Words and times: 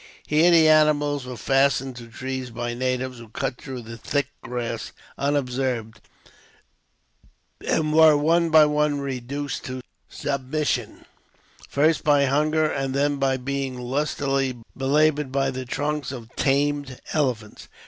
Here 0.25 0.49
the 0.49 0.67
animals 0.67 1.27
were 1.27 1.37
fastened 1.37 1.95
to 1.97 2.07
trees 2.07 2.49
by 2.49 2.73
natives, 2.73 3.19
who 3.19 3.29
cut 3.29 3.61
through 3.61 3.83
the 3.83 3.99
thick 3.99 4.29
grass 4.41 4.93
unobserved; 5.15 6.01
and 7.67 7.93
were 7.93 8.17
one 8.17 8.49
by 8.49 8.65
one 8.65 8.99
reduced 8.99 9.63
to 9.65 9.81
submission, 10.09 11.05
first 11.69 12.03
by 12.03 12.25
hunger, 12.25 12.65
and 12.65 12.95
then 12.95 13.17
by 13.17 13.37
being 13.37 13.79
lustily 13.79 14.55
belaboured 14.75 15.31
by 15.31 15.51
the 15.51 15.65
trunks 15.65 16.11
of 16.11 16.35
tamed 16.35 16.99
elephants. 17.13 17.67